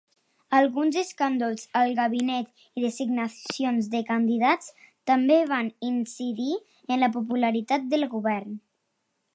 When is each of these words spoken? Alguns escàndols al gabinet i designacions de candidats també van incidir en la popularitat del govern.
Alguns 0.59 0.95
escàndols 1.01 1.65
al 1.81 1.91
gabinet 1.99 2.65
i 2.81 2.85
designacions 2.85 3.91
de 3.93 4.01
candidats 4.09 4.73
també 5.11 5.39
van 5.53 5.71
incidir 5.91 6.51
en 6.97 7.03
la 7.07 7.13
popularitat 7.21 7.89
del 7.95 8.09
govern. 8.17 8.61